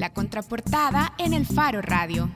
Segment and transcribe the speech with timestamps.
[0.00, 2.34] La contraportada en el Faro Radio.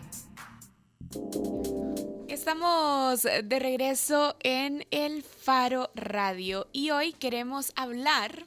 [2.29, 8.45] Estamos de regreso en el Faro Radio y hoy queremos hablar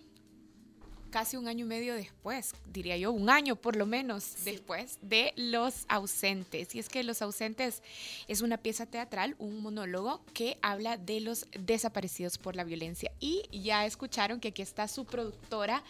[1.09, 5.33] casi un año y medio después, diría yo, un año por lo menos después de
[5.35, 6.75] Los ausentes.
[6.75, 7.81] Y es que Los ausentes
[8.27, 13.11] es una pieza teatral, un monólogo que habla de los desaparecidos por la violencia.
[13.19, 15.83] Y ya escucharon que aquí está su productora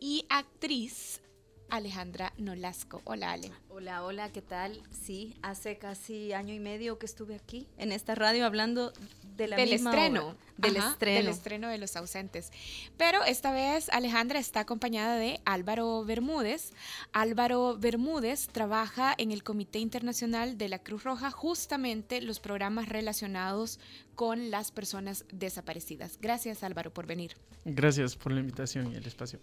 [0.00, 1.22] y actriz
[1.70, 3.00] Alejandra Nolasco.
[3.04, 3.50] Hola, Ale.
[3.68, 4.80] Hola, hola, ¿qué tal?
[4.90, 8.92] Sí, hace casi año y medio que estuve aquí en esta radio hablando
[9.36, 11.16] de la del misma estreno, obra, del Ajá, estreno.
[11.18, 12.52] del estreno de Los ausentes.
[12.96, 16.72] Pero esta vez Alejandra está acompañada de Álvaro Bermúdez.
[17.12, 23.80] Álvaro Bermúdez trabaja en el Comité Internacional de la Cruz Roja, justamente los programas relacionados
[24.14, 26.18] con las personas desaparecidas.
[26.20, 27.36] Gracias Álvaro por venir.
[27.64, 29.40] Gracias por la invitación y el espacio.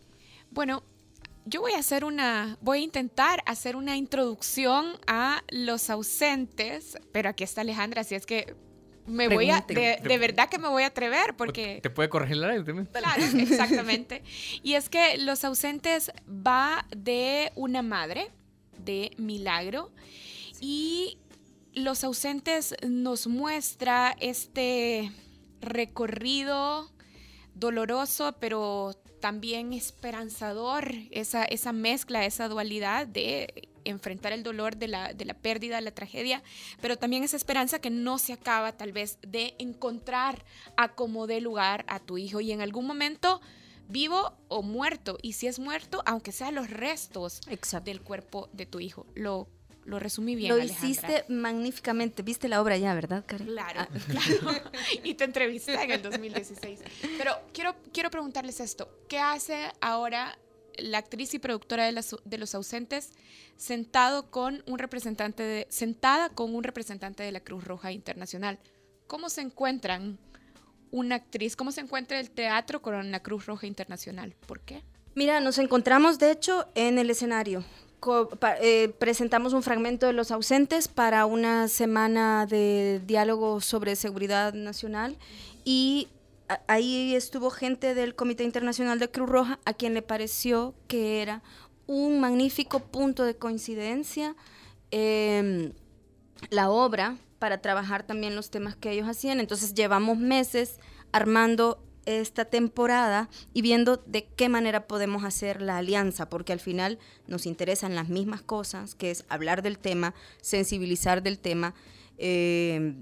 [0.52, 0.84] Bueno,
[1.46, 7.30] yo voy a hacer una, voy a intentar hacer una introducción a los ausentes, pero
[7.30, 8.56] aquí está Alejandra, así es que
[9.08, 11.80] me voy a, de, verdad que me voy a atrever porque...
[11.82, 12.88] ¿Te puede corregir la también?
[12.92, 14.24] Claro, exactamente.
[14.62, 18.30] Y es que Los ausentes va de una madre,
[18.78, 19.92] de Milagro,
[20.60, 21.18] y
[21.74, 25.12] Los ausentes nos muestra este
[25.62, 26.92] recorrido
[27.56, 35.14] doloroso, pero también esperanzador, esa, esa mezcla, esa dualidad de enfrentar el dolor de la,
[35.14, 36.44] de la pérdida, la tragedia,
[36.82, 40.44] pero también esa esperanza que no se acaba tal vez de encontrar
[40.76, 43.42] a como dé lugar a tu hijo y en algún momento
[43.88, 47.86] vivo o muerto, y si es muerto, aunque sean los restos Exacto.
[47.86, 49.06] del cuerpo de tu hijo.
[49.16, 49.48] Lo,
[49.86, 50.50] lo resumí bien.
[50.50, 50.88] Lo Alejandra.
[50.90, 52.22] hiciste magníficamente.
[52.24, 53.48] Viste la obra ya, ¿verdad, Karen?
[53.48, 54.62] Claro, Ah, claro.
[55.04, 56.80] Y te entrevisté en el 2016.
[57.18, 58.90] Pero quiero, quiero preguntarles esto.
[59.10, 60.38] ¿Qué hace ahora
[60.78, 63.12] la actriz y productora de, las- de Los Ausentes
[63.58, 68.60] sentado con un representante de, sentada con un representante de la Cruz Roja Internacional?
[69.08, 70.18] ¿Cómo se encuentran
[70.92, 71.56] una actriz?
[71.56, 74.36] ¿Cómo se encuentra el teatro con la Cruz Roja Internacional?
[74.46, 74.84] ¿Por qué?
[75.16, 77.66] Mira, nos encontramos de hecho en el escenario.
[78.62, 85.18] Eh, presentamos un fragmento de Los ausentes para una semana de diálogo sobre seguridad nacional
[85.64, 86.08] y
[86.68, 91.44] ahí estuvo gente del Comité Internacional de Cruz Roja a quien le pareció que era
[91.86, 94.36] un magnífico punto de coincidencia
[94.90, 95.74] em,
[96.50, 99.40] la obra para trabajar también los temas que ellos hacían.
[99.40, 100.80] Entonces llevamos meses
[101.12, 107.00] armando esta temporada y viendo de qué manera podemos hacer la alianza, porque al final
[107.28, 111.74] nos interesan las mismas cosas, que es hablar del tema, sensibilizar del tema,
[112.18, 112.96] eh,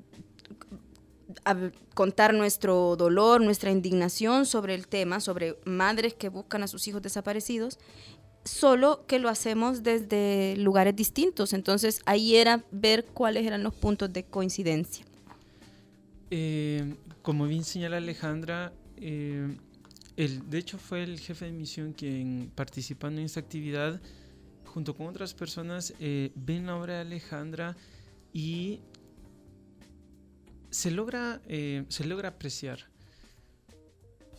[1.94, 7.02] contar nuestro dolor, nuestra indignación sobre el tema, sobre madres que buscan a sus hijos
[7.02, 7.80] desaparecidos,
[8.44, 11.54] solo que lo hacemos desde lugares distintos.
[11.54, 15.06] Entonces ahí era ver cuáles eran los puntos de coincidencia.
[16.32, 19.56] Eh, como bien señala Alejandra, eh,
[20.20, 24.02] de hecho fue el jefe de misión quien participando en esta actividad,
[24.66, 27.76] junto con otras personas, eh, ven la obra de Alejandra
[28.34, 28.82] y
[30.70, 32.80] se logra, eh, se logra apreciar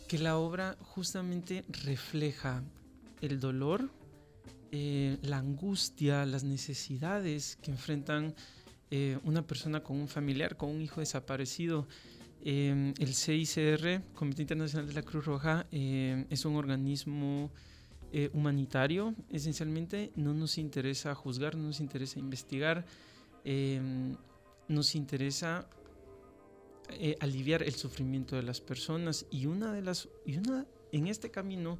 [0.07, 2.63] que la obra justamente refleja
[3.21, 3.89] el dolor,
[4.71, 8.35] eh, la angustia, las necesidades que enfrentan
[9.23, 11.87] una persona con un familiar, con un hijo desaparecido.
[12.43, 17.51] Eh, el CICR, Comité Internacional de la Cruz Roja, eh, es un organismo
[18.13, 20.11] eh, humanitario, esencialmente.
[20.17, 22.85] No nos interesa juzgar, no nos interesa investigar,
[23.45, 23.79] eh,
[24.67, 25.65] nos interesa
[26.89, 31.31] eh, aliviar el sufrimiento de las personas y una de las y una en este
[31.31, 31.79] camino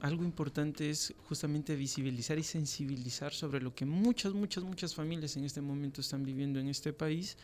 [0.00, 5.44] algo importante es justamente visibilizar y sensibilizar sobre lo que muchas muchas muchas familias en
[5.44, 7.36] este momento están viviendo en este país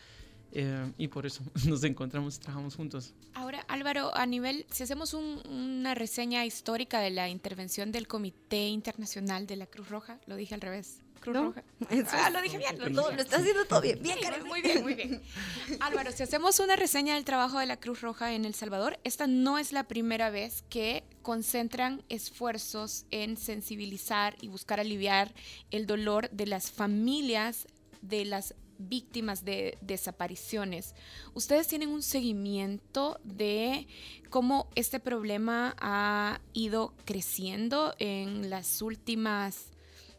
[0.51, 3.13] eh, y por eso nos encontramos y trabajamos juntos.
[3.33, 8.67] Ahora, Álvaro, a nivel, si hacemos un- una reseña histórica de la intervención del Comité
[8.67, 10.99] Internacional de la Cruz Roja, lo dije al revés.
[11.19, 11.63] Cruz No, Roja.
[11.89, 13.99] eso Ah, lo dije bien, lo, Todo, lo está haciendo todo bien.
[14.03, 14.45] Bien, Karen.
[14.45, 15.19] muy bien, muy bien.
[15.79, 19.25] Álvaro, si hacemos una reseña del trabajo de la Cruz Roja en El Salvador, esta
[19.25, 25.33] no es la primera vez que concentran esfuerzos en sensibilizar y buscar aliviar
[25.71, 27.65] el dolor de las familias
[28.03, 30.95] de las víctimas de desapariciones.
[31.33, 33.87] ¿Ustedes tienen un seguimiento de
[34.29, 39.71] cómo este problema ha ido creciendo en las últimas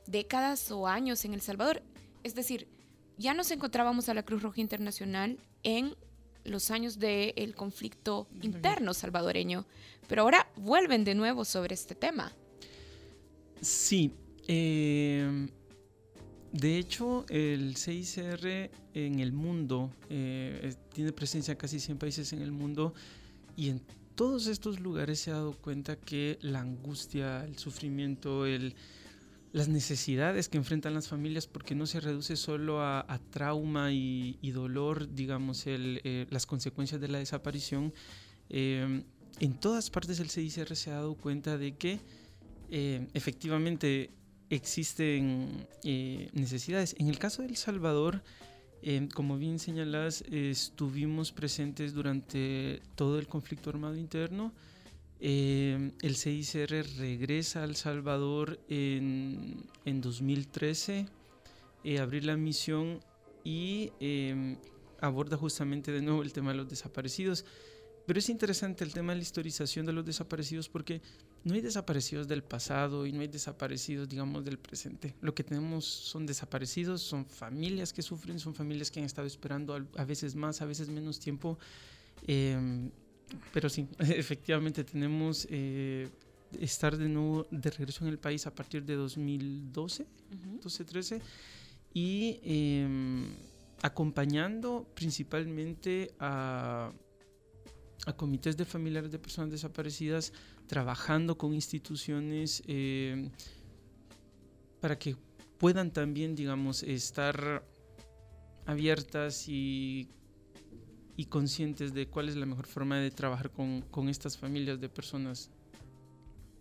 [0.07, 1.83] décadas o años en El Salvador?
[2.25, 2.69] Es decir,
[3.17, 5.97] ya nos encontrábamos a la Cruz Roja Internacional en
[6.45, 9.67] los años del conflicto interno salvadoreño,
[10.07, 12.33] pero ahora vuelven de nuevo sobre este tema.
[13.61, 14.15] Sí,
[14.47, 15.49] eh,
[16.53, 22.41] de hecho, el CICR en el mundo eh, tiene presencia en casi 100 países en
[22.41, 22.95] el mundo
[23.55, 23.83] y en
[24.15, 28.75] todos estos lugares se ha dado cuenta que la angustia, el sufrimiento, el,
[29.53, 35.15] las necesidades que enfrentan las familias, porque no se reduce solo a, trauma y, dolor,
[35.15, 37.93] digamos, el, eh, las consecuencias de la desaparición.
[38.49, 39.05] Eh,
[39.39, 42.01] en todas partes del CICR se ha dado cuenta de que
[42.71, 44.11] efectivamente
[44.51, 46.95] existen eh, necesidades.
[46.99, 48.23] En el caso de El Salvador,
[48.83, 54.53] eh, como bien señalas, estuvimos presentes durante todo el conflicto armado interno.
[55.21, 61.07] Eh, el CICR regresa a El Salvador en, en 2013,
[62.01, 63.01] abrir la misión
[63.45, 63.91] y
[65.01, 67.45] aborda justamente de nuevo el tema de los desaparecidos.
[68.09, 71.03] Pero es interesante el tema de la historización de los desaparecidos porque
[71.45, 75.15] no hay desaparecidos del pasado y no hay desaparecidos, digamos, del presente.
[75.21, 79.75] Lo que tenemos son desaparecidos, son familias que sufren, son familias que han estado esperando
[79.75, 81.59] a, veces más, a veces menos tiempo.
[82.27, 82.91] Em,
[83.53, 86.09] pero sí, efectivamente tenemos eh,
[86.59, 90.07] estar de nuevo de regreso en el país a partir de 2012,
[90.63, 91.21] 2013
[91.93, 93.35] y em,
[93.83, 96.91] acompañando principalmente a
[98.07, 100.33] a comités de familiares de personas desaparecidas,
[100.67, 103.31] trabajando con instituciones eh,
[104.81, 105.17] para que
[105.59, 107.65] puedan también, digamos, estar
[108.67, 110.09] abiertas y,
[111.17, 114.89] y, conscientes de cuál es la mejor forma de trabajar con, con estas familias de
[114.89, 115.51] personas.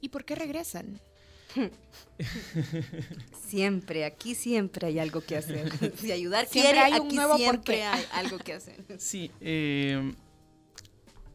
[0.02, 1.00] ¿Y por qué regresan?
[3.48, 5.72] siempre, aquí siempre hay algo que hacer.
[5.98, 8.84] Si ayudar siempre hay un aquí nuevo siempre hay algo que hacer.
[8.98, 10.14] Sí, eh,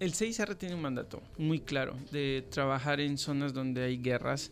[0.03, 4.51] el CICR tiene un mandato muy claro de trabajar en zonas donde hay guerras.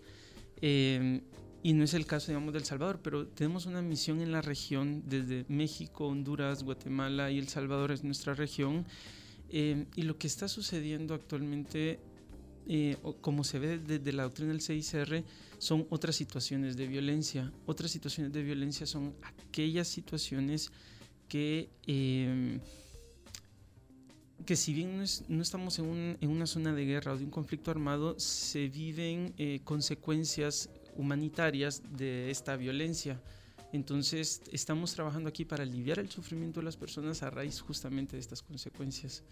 [0.62, 1.22] Eh,
[1.64, 5.02] y no es el caso, digamos, del Salvador, pero tenemos una misión en la región,
[5.06, 8.86] desde México, Honduras, Guatemala y El Salvador es nuestra región.
[9.48, 11.98] Eh, y lo que está sucediendo actualmente,
[12.68, 15.24] eh, como se ve desde la doctrina del CICR,
[15.58, 17.52] son otras situaciones de violencia.
[17.66, 20.70] Otras situaciones de violencia son aquellas situaciones
[21.28, 21.68] que
[24.46, 28.18] que si bien no, estamos en, una zona de guerra o de un conflicto armado,
[28.18, 33.20] se viven eh, consecuencias humanitarias de esta violencia.
[33.72, 38.20] Entonces estamos trabajando aquí para aliviar el sufrimiento de las personas a raíz justamente de
[38.20, 39.22] estas consecuencias.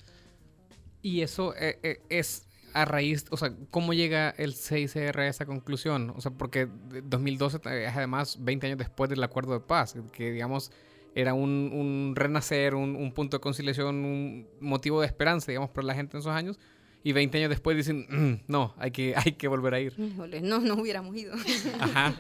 [1.03, 5.47] Y eso eh, eh, es a raíz, o sea, ¿cómo llega el CICR a esa
[5.47, 6.13] conclusión?
[6.17, 6.69] O sea, porque
[7.05, 10.71] 2012 es además 20 años después del acuerdo de paz, que digamos
[11.15, 16.17] era un, renacer, un, punto de conciliación, un motivo de esperanza, digamos, para la gente
[16.17, 16.59] en esos años.
[17.05, 19.99] Y 20 años después dicen, mm, no, hay que, hay que volver a ir.
[19.99, 21.35] no, no hubiéramos ido.
[21.81, 22.15] Ajá.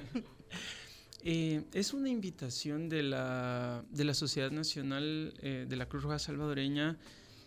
[1.25, 6.19] Eh, es una invitación de la, de la Sociedad Nacional eh, de la Cruz Roja
[6.19, 6.96] Salvadoreña.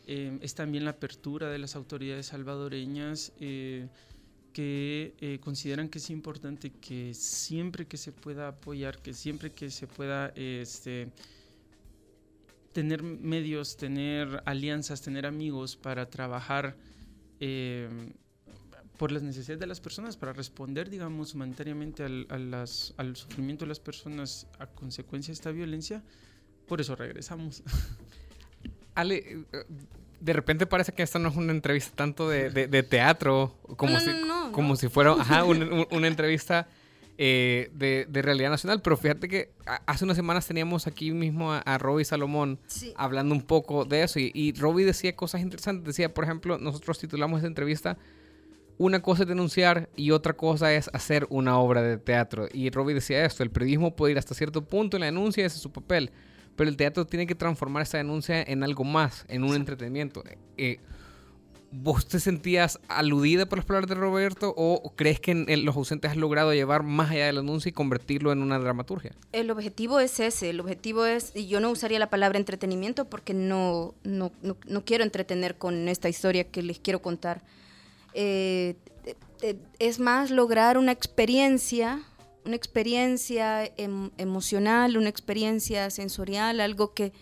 [0.08, 3.32] Eh, es también la apertura de las autoridades salvadoreñas
[4.52, 9.88] que consideran que es importante que siempre que se pueda apoyar, que siempre que se
[9.88, 11.12] pueda este,
[12.72, 16.76] tener medios, tener alianzas, tener amigos para trabajar
[17.40, 17.90] eh,
[18.98, 22.28] por las necesidades de las personas, para responder, digamos, humanitariamente al,
[22.98, 26.04] al sufrimiento de las personas a consecuencia de esta violencia,
[26.68, 27.64] por eso regresamos.
[28.96, 29.66] Ale, eh,
[30.22, 34.12] de repente parece que esta no es una entrevista tanto de, de, teatro, como, si,
[34.52, 36.68] como si fuera una entrevista
[37.18, 38.82] eh, de, de, realidad nacional.
[38.82, 39.52] Pero fíjate que
[39.86, 42.60] hace unas semanas teníamos aquí mismo a, a Robbie Salomón
[42.96, 44.20] hablando un poco de eso.
[44.20, 45.86] Y, y Robbie decía cosas interesantes.
[45.86, 47.98] Decía, por ejemplo, nosotros titulamos esta entrevista
[48.78, 52.48] una cosa es denunciar y otra cosa es hacer una obra de teatro.
[52.52, 55.58] Y Robbie decía esto, el periodismo puede ir hasta cierto punto en la denuncia, ese
[55.58, 56.10] es su papel,
[56.56, 60.24] pero el teatro tiene que transformar esa denuncia en algo más, en un entretenimiento.
[60.58, 60.80] Eh,
[61.74, 66.12] ¿Vos te sentías aludida por las palabras de Roberto o crees que en, Los ausentes
[66.12, 69.14] has logrado llevar más allá del anuncio y convertirlo en una dramaturgia?
[69.32, 73.34] El objetivo es ese, el objetivo es, y yo no usaría la palabra entretenimiento porque
[73.34, 77.42] no, no, no, quiero entretener con esta historia que les quiero contar.
[78.14, 78.76] Eh,
[79.42, 82.04] eh, es más lograr una experiencia,
[82.46, 87.14] una experiencia em, emocional, una experiencia sensorial, algo que,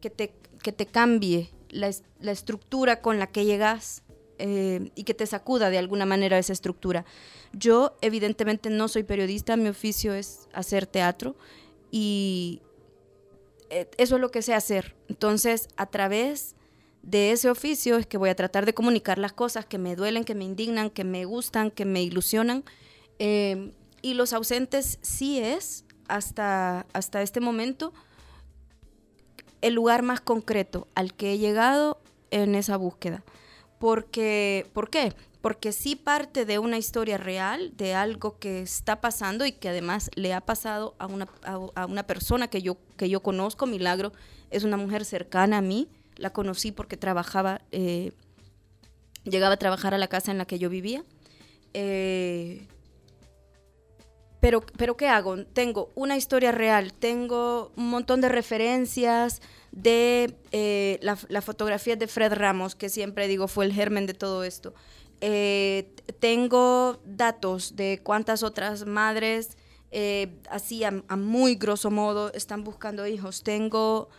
[0.00, 1.88] que, te, que te cambie la,
[2.30, 4.02] estructura con la que llegas
[4.38, 7.04] eh, y que te sacuda de alguna manera esa estructura.
[7.52, 11.36] Yo evidentemente no soy periodista, mi oficio es hacer teatro
[11.90, 12.62] y
[13.70, 14.96] eh, eso es lo que sé hacer.
[15.08, 16.56] Entonces, a través
[17.02, 20.24] de ese oficio es que voy a tratar de comunicar las cosas que me duelen,
[20.24, 22.64] que me indignan, que me gustan, que me ilusionan.
[23.18, 23.72] Eh,
[24.04, 27.94] y los ausentes sí es hasta, hasta este momento
[29.62, 33.24] el lugar más concreto al que he llegado en esa búsqueda.
[33.78, 35.14] Porque, ¿Por qué?
[35.40, 40.10] Porque sí parte de una historia real, de algo que está pasando y que además
[40.16, 44.12] le ha pasado a una, a, una persona que yo, que yo conozco, Milagro,
[44.50, 48.12] es una mujer cercana a mí, la conocí porque trabajaba, eh,
[49.24, 51.04] llegaba a trabajar a la casa en la que yo vivía.
[51.72, 52.68] Eh,
[54.44, 55.42] pero, pero ¿qué hago?
[55.46, 59.40] Tengo una historia real, tengo un montón de referencias
[59.72, 64.44] de eh, la, fotografía de Fred Ramos, que siempre digo fue el germen de todo
[64.44, 64.74] esto.
[65.22, 69.56] Eh, tengo datos de cuántas otras madres,
[69.90, 73.44] eh, así a, muy grosso modo, están buscando hijos.
[73.44, 74.10] Tengo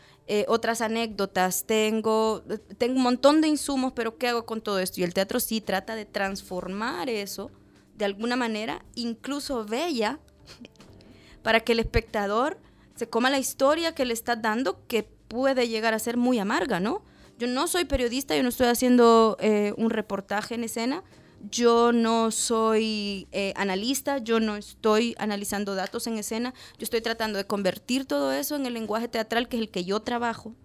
[0.47, 2.43] otras anécdotas, tengo,
[2.79, 5.01] tengo un montón de insumos, pero ¿qué hago con todo esto?
[5.01, 7.51] Y el teatro sí trata de transformar eso
[7.95, 10.19] de alguna manera, incluso bella,
[11.43, 12.59] para que el espectador
[12.95, 16.79] se coma la historia que le está dando, que puede llegar a ser muy amarga,
[16.79, 17.03] ¿no?
[17.37, 21.03] Yo no soy periodista, yo no estoy haciendo eh, un reportaje en escena,
[21.51, 27.37] yo no soy eh, analista, yo no estoy analizando datos en escena, yo estoy tratando
[27.37, 30.55] de convertir todo eso en el lenguaje teatral que es el que yo trabajo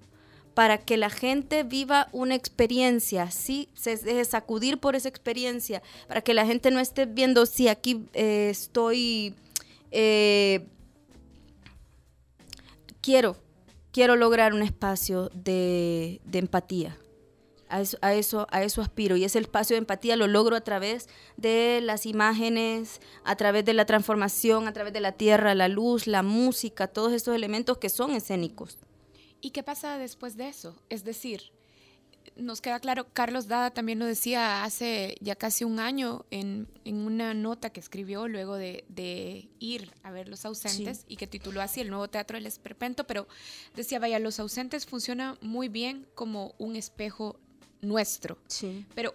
[0.61, 3.71] para que la gente viva una experiencia, ¿sí?
[3.73, 8.05] Se deje sacudir por esa experiencia, para que la gente no esté viendo si aquí
[8.13, 9.35] eh, estoy...
[9.91, 10.67] Eh,
[13.01, 13.39] quiero,
[13.91, 16.99] quiero lograr un espacio de, empatía.
[17.71, 19.17] A eso, a, eso, a eso aspiro.
[19.17, 23.73] Y ese espacio de empatía lo logro a través de las imágenes, a través de
[23.73, 27.89] la transformación, a través de la tierra, la luz, la música, todos estos elementos que
[27.89, 28.77] son escénicos.
[29.41, 30.77] ¿Y qué pasa después de eso?
[30.89, 31.53] Es decir,
[32.37, 37.35] nos queda claro, Carlos Dada también lo decía hace ya casi un año en, una
[37.35, 41.91] nota que escribió luego de, ir a ver Los Ausentes y que tituló así El
[41.91, 43.29] nuevo teatro del esperpento, pero
[43.75, 47.39] decía, vaya, Los Ausentes funciona muy bien como un espejo
[47.81, 48.39] nuestro.
[48.47, 48.87] Sí.
[48.95, 49.15] Pero,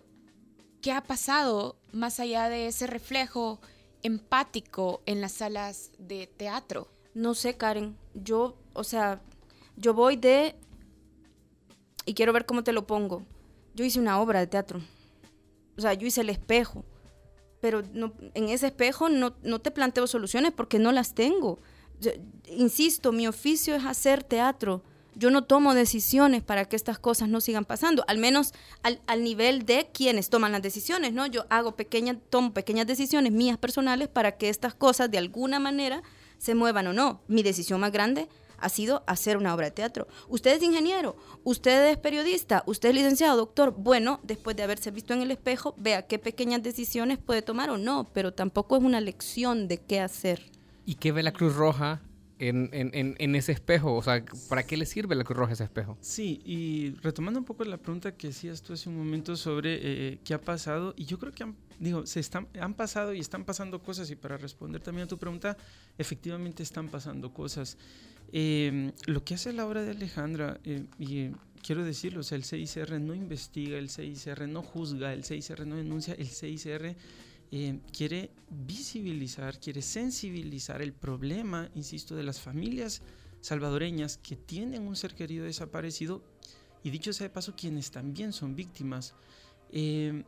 [0.81, 3.59] ¿qué ha pasado más allá de ese reflejo
[4.03, 6.89] empático en las salas de teatro?
[7.13, 7.97] No sé, Karen.
[8.13, 9.21] Yo, o sea,
[9.77, 10.55] yo voy de...
[12.05, 13.23] Y quiero ver cómo te lo pongo.
[13.73, 14.81] Yo hice una obra de teatro.
[15.77, 16.85] O sea, yo hice el espejo.
[17.61, 21.59] Pero no, en ese espejo no, te planteo soluciones porque no las tengo.
[22.47, 24.83] insisto, mi oficio es hacer teatro.
[25.15, 28.53] Yo no tomo decisiones para que estas cosas no sigan pasando, al menos
[28.83, 31.25] al, al, nivel de quienes toman las decisiones, ¿no?
[31.25, 36.03] Yo hago pequeñas, tomo pequeñas decisiones mías personales para que estas cosas de alguna manera
[36.37, 37.21] se muevan o no.
[37.29, 38.27] Mi decisión más grande
[38.65, 40.07] ha sido hacer una obra de teatro.
[40.27, 43.75] Usted es ingeniero, usted es periodista, usted es licenciado, doctor.
[43.77, 47.77] Bueno, después de haberse visto en el espejo, vea qué pequeñas decisiones puede tomar o
[47.77, 50.41] no, pero tampoco es una lección de qué hacer.
[50.83, 52.01] ¿Y qué ve la Cruz Roja
[52.39, 53.93] en, en, en, ese espejo?
[53.93, 55.95] O sea, ¿para qué le sirve la Cruz Roja ese espejo?
[56.01, 60.19] Sí, y retomando un poco la pregunta que hacías tú hace un momento sobre eh,
[60.23, 63.45] qué ha pasado, y yo creo que han, digo, se están, han pasado y están
[63.45, 65.55] pasando cosas, y para responder también a tu pregunta,
[65.99, 67.77] efectivamente están pasando cosas.
[68.37, 71.31] Em, lo que hace la obra de Alejandra, eh, y eh,
[71.65, 75.77] quiero decirlo, o sea, el CICR no investiga, el CICR no juzga, el CICR no
[75.77, 76.97] denuncia, el CICR
[77.53, 83.03] eh, quiere visibilizar, quiere sensibilizar el problema, insisto, de las familias
[83.39, 86.21] salvadoreñas que tienen un ser querido desaparecido
[86.83, 89.13] y dicho sea de paso, quienes también son víctimas.
[89.71, 90.25] Em,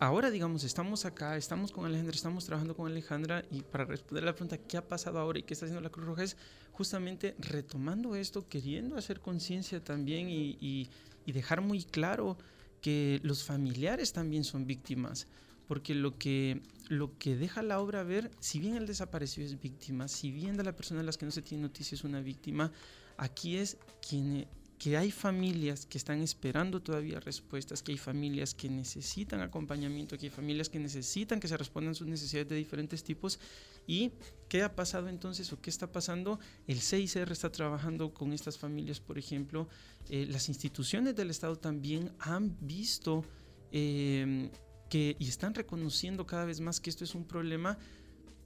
[0.00, 4.32] ahora, digamos, estamos acá, estamos con Alejandra, estamos trabajando con Alejandra y para responder la
[4.32, 6.22] pregunta, ¿qué ha pasado ahora y qué está haciendo la Cruz Roja?
[6.22, 6.36] Es
[6.72, 10.88] justamente retomando esto, queriendo hacer conciencia también y,
[11.26, 12.36] dejar muy claro
[12.80, 15.28] que los familiares también son víctimas,
[15.68, 20.08] porque lo que, lo que deja la obra ver, si bien el desaparecido es víctima,
[20.08, 22.72] si bien de la persona de las que no se tiene noticias es una víctima,
[23.16, 23.76] aquí es
[24.08, 24.48] quien,
[24.80, 30.24] que hay familias que están esperando todavía respuestas, que hay familias que necesitan acompañamiento, que
[30.26, 33.38] hay familias que necesitan que se respondan sus necesidades de diferentes tipos.
[33.86, 34.12] ¿Y
[34.48, 36.40] qué ha pasado entonces o qué está pasando?
[36.66, 39.68] El CICR está trabajando con estas familias, por ejemplo.
[40.08, 43.22] Eh, las instituciones del Estado también han visto
[43.72, 44.48] em,
[44.88, 47.76] que y están reconociendo cada vez más que esto es un problema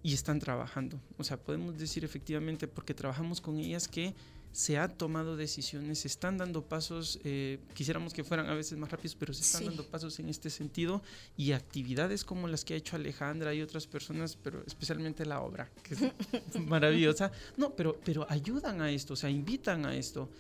[0.03, 1.01] y están trabajando.
[1.17, 4.15] O sea, podemos decir efectivamente, porque trabajamos con ellas, que
[4.55, 8.89] se ha tomado decisiones, se están dando pasos, eh, quisiéramos que fueran a veces más
[8.89, 11.03] rápidos, pero se están dando pasos en este sentido
[11.37, 15.69] y actividades como las que ha hecho Alejandra y otras personas, pero especialmente la obra,
[15.83, 16.01] que es
[16.61, 20.31] maravillosa, no, pero, pero ayudan a esto, o sea, invitan a esto.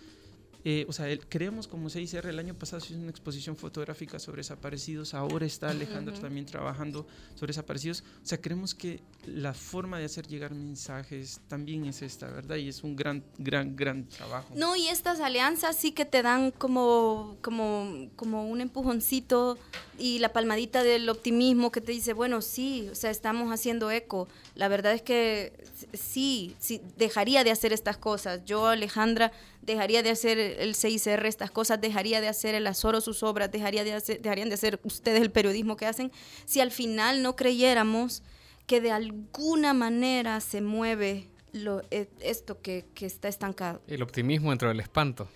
[0.66, 5.12] Eh, o sea, creemos como CICR, el año pasado hizo una exposición fotográfica sobre desaparecidos,
[5.12, 8.02] ahora está Alejandra también trabajando sobre desaparecidos.
[8.22, 12.56] O sea, creemos que la forma de hacer llegar mensajes también es esta, ¿verdad?
[12.56, 14.54] Y es un gran, gran, gran trabajo.
[14.56, 19.58] No, y estas alianzas sí que te dan como, como, como un empujoncito
[19.98, 24.28] y la palmadita del optimismo que te dice, bueno, sí, o sea, estamos haciendo eco.
[24.54, 25.52] La verdad es que
[25.92, 28.44] sí, sí, dejaría de hacer estas cosas.
[28.44, 29.30] Yo, Alejandra,
[29.62, 33.84] dejaría de hacer el CICR estas cosas, dejaría de hacer el Azoro sus obras, dejaría
[33.84, 36.12] de hacer, dejarían de hacer ustedes el periodismo que hacen,
[36.44, 38.22] si al final no creyéramos
[38.66, 43.82] que de alguna manera se mueve lo, e, esto que, que está estancado.
[43.86, 45.28] El optimismo dentro del espanto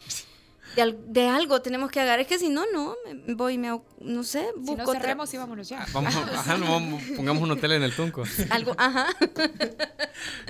[0.76, 2.20] de, algo tenemos que agarrar.
[2.20, 2.94] Es que si no, no,
[3.34, 4.72] voy, me, no sé, busco.
[4.72, 5.82] Si no cerremos y vámonos ya.
[5.82, 6.56] Ah, vamos, ajá,
[7.16, 8.24] pongamos un hotel en el Tunco.
[8.50, 9.06] Algo, ajá.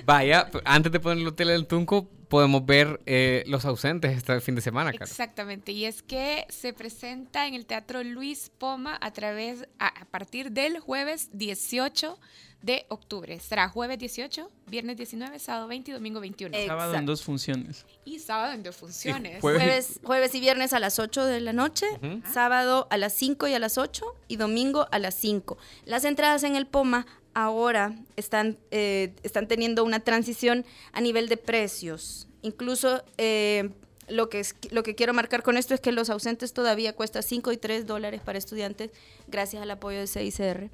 [0.05, 4.41] Vaya, antes de poner el hotel en el Tunco, podemos ver eh, Los Ausentes este
[4.41, 5.11] fin de semana, Carlos.
[5.11, 10.05] Exactamente, y es que se presenta en el Teatro Luis Poma a través, a, a
[10.07, 12.19] partir del jueves 18
[12.63, 13.39] de octubre.
[13.39, 16.57] Será jueves 18, viernes 19, sábado 20 y domingo 21.
[16.67, 17.87] Sábado en dos funciones.
[18.05, 19.41] Y sábado en dos funciones.
[19.41, 20.01] jueves.
[20.03, 20.35] jueves.
[20.35, 21.87] y viernes a las 8 de la noche,
[22.33, 25.57] sábado a las 5 y a las 8 y domingo a las 5.
[25.85, 27.07] Las entradas en el POMA
[27.39, 32.27] ahora están, eh, están teniendo una transición a nivel de precios.
[32.43, 33.71] Incluso eh,
[34.09, 37.23] lo, que es, lo que quiero marcar con esto es que los ausentes todavía cuesta
[37.23, 38.91] 5 y 3 dólares para estudiantes
[39.29, 40.69] gracias al apoyo de CICR.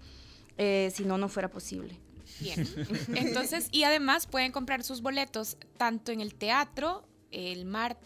[0.56, 2.00] Eh, si no, no fuera posible.
[2.40, 2.66] Bien.
[3.14, 7.98] Entonces, y además pueden comprar sus boletos tanto en el teatro, el Mart.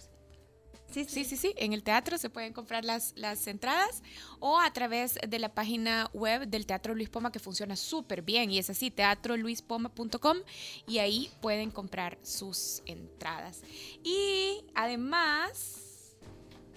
[0.91, 4.03] Sí, sí, sí, sí, En el teatro se pueden comprar las, las entradas
[4.41, 8.51] o a través de la página web del Teatro Luis Poma que funciona súper bien
[8.51, 10.39] y es así, teatroluispoma.com
[10.87, 13.61] y ahí pueden comprar sus entradas.
[14.03, 15.88] Y además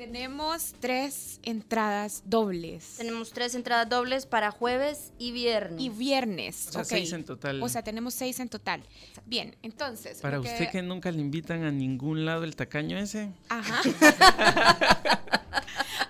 [0.02, 2.96] tenemos tres entradas dobles.
[2.98, 5.80] Tenemos tres entradas dobles para jueves y viernes.
[5.80, 6.70] Y viernes.
[6.70, 7.62] O sea, seis en total.
[7.62, 8.82] O sea, tenemos seis en total.
[9.28, 10.20] Bien, entonces.
[10.20, 10.82] Para usted que...
[10.82, 13.30] nunca le invitan a ningún lado el tacaño ese.
[13.50, 13.84] Ajá.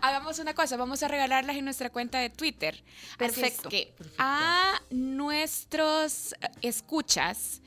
[0.02, 2.82] Hagamos una cosa, vamos a regalarlas en nuestra cuenta de Twitter.
[3.18, 3.68] Perfecto.
[3.68, 7.62] que a nuestros escuchas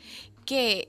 [0.47, 0.89] que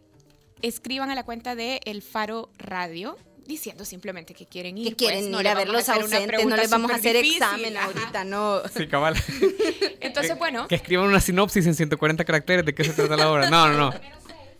[0.61, 4.89] escriban a la cuenta de El Faro Radio diciendo simplemente que quieren ir.
[4.89, 8.23] Que quieren pues, ir a ver los ausentes, no les vamos a hacer examen ahorita,
[8.23, 8.61] no.
[8.75, 9.15] Sí, cabal.
[10.01, 10.67] Entonces, bueno.
[10.67, 13.49] Que escriban una sinopsis en 140 caracteres de qué se trata la obra.
[13.49, 13.93] No, no, no.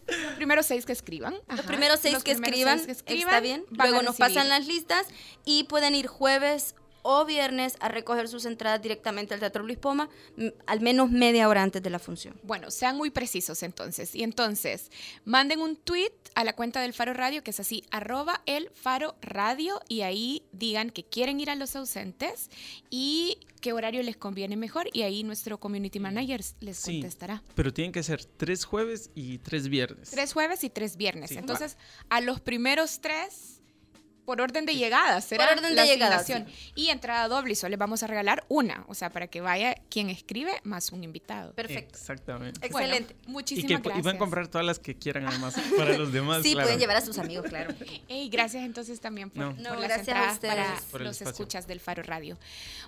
[0.07, 1.35] Los primeros seis que escriban.
[1.49, 3.65] Los primeros seis, que, escriban, está bien.
[3.71, 5.07] Luego nos pasan las listas
[5.45, 6.75] y pueden ir jueves
[7.07, 10.09] o viernes a recoger sus entradas directamente al Teatro Luis Poma,
[10.65, 12.41] al menos media hora antes de la función.
[12.41, 14.15] Bueno, sean muy precisos entonces.
[14.15, 14.89] Y entonces,
[15.23, 19.15] manden un tweet a la cuenta del Faro Radio, que es así, arroba el Faro
[19.21, 22.49] Radio, y ahí digan que quieren ir a los ausentes
[22.89, 27.43] y qué horario les conviene mejor, y ahí nuestro community manager les sí, contestará.
[27.53, 30.09] Pero tienen que ser tres jueves y tres viernes.
[30.09, 31.31] Tres jueves y tres viernes.
[31.33, 31.77] Entonces,
[32.09, 33.54] a los primeros tres
[34.25, 36.23] por orden de llegada, será por orden de llegada,
[36.75, 39.75] Y entrada doble, y solo les vamos a regalar una, o sea, para que vaya
[39.89, 41.53] quien escribe más un invitado.
[41.53, 41.97] Perfecto.
[41.97, 42.65] Exactamente.
[42.65, 43.15] Excelente.
[43.27, 44.05] muchísimas gracias.
[44.05, 46.43] Y a comprar todas las que quieran además para los demás.
[46.43, 47.73] sí, pueden llevar a sus amigos, claro.
[48.07, 52.37] Y gracias entonces también por, las entradas para los escuchas del Faro Radio.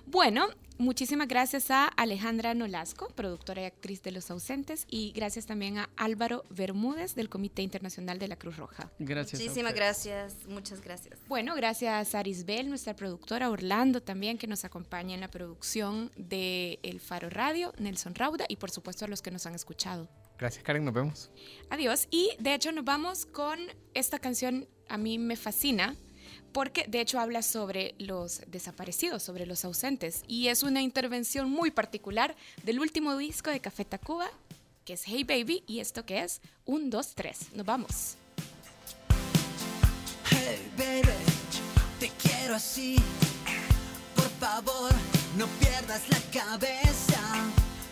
[0.06, 0.48] Bueno,
[0.78, 5.90] muchísimas gracias a Alejandra Nolasco, productora y actriz de Los Ausentes, y gracias también a
[5.96, 8.90] Álvaro Bermúdez del Comité Internacional de la Cruz Roja.
[8.98, 9.40] Gracias.
[9.40, 11.18] Muchísimas gracias, muchas gracias.
[11.28, 16.78] Bueno, gracias a Arisbel, nuestra productora, Orlando también, que nos acompaña en la producción de
[16.82, 20.08] El Faro Radio, Nelson Rauda y por supuesto a los que nos han escuchado.
[20.38, 21.30] Gracias Karen, nos vemos.
[21.68, 22.08] Adiós.
[22.10, 23.58] Y de hecho nos vamos con
[23.92, 25.96] esta canción, a mí me fascina,
[26.52, 31.70] porque de hecho habla sobre los desaparecidos, sobre los ausentes, y es una intervención muy
[31.70, 34.30] particular del último disco de Café Tacuba,
[34.86, 37.52] que es Hey Baby, y esto que es Un, dos, tres.
[37.52, 38.16] Nos vamos.
[40.30, 41.16] Hey baby,
[42.00, 42.96] te quiero así.
[44.14, 44.90] Por favor,
[45.36, 47.20] no pierdas la cabeza.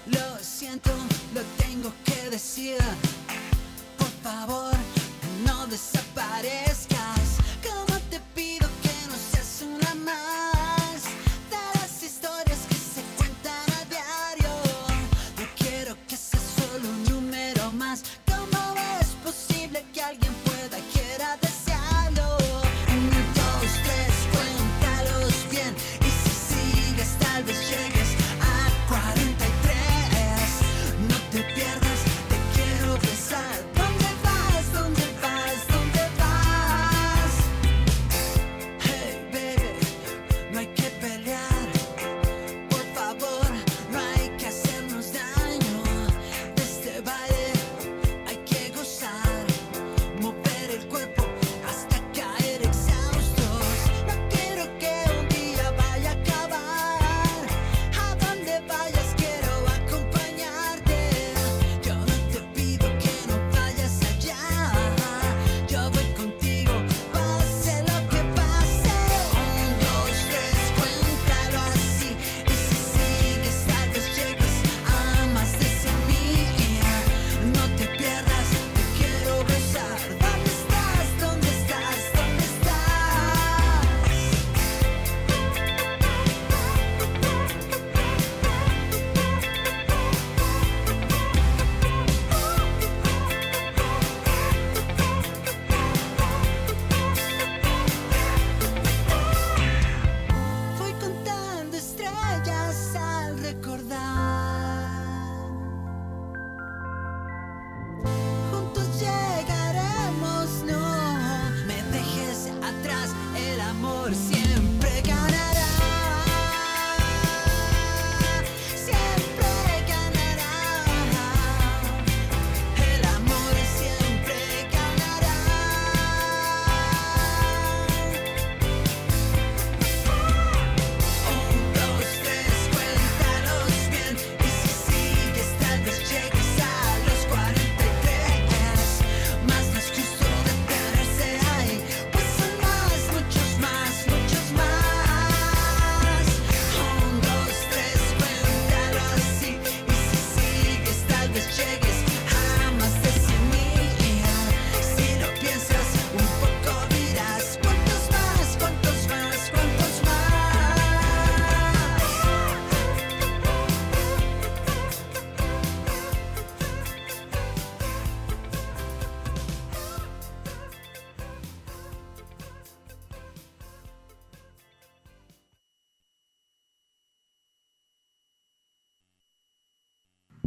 [0.06, 0.90] Lo siento,
[1.34, 2.78] lo tengo que decir.
[3.98, 4.74] Por favor,
[5.44, 6.95] no desaparezcas.